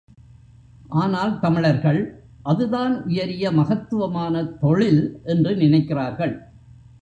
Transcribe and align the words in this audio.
ஆனால் 0.89 1.39
தமிழர்கள், 1.39 1.99
அதுதான் 2.43 3.03
உயரிய 3.03 3.51
மகத்துவமான 3.51 4.43
தொழில் 4.43 5.21
என்று 5.23 5.55
நினைக்கிறார்கள். 5.55 6.33